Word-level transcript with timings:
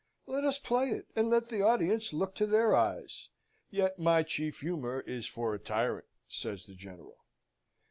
"Let 0.25 0.45
us 0.45 0.57
play 0.57 0.89
it, 0.89 1.05
and 1.15 1.29
let 1.29 1.49
the 1.49 1.61
audience 1.61 2.11
look 2.11 2.33
to 2.33 2.47
their 2.47 2.75
eyes! 2.75 3.29
Yet 3.69 3.99
my 3.99 4.23
chief 4.23 4.61
humour 4.61 5.01
is 5.01 5.27
for 5.27 5.53
a 5.53 5.59
tyrant," 5.59 6.07
says 6.27 6.65
the 6.65 6.73
General. 6.73 7.19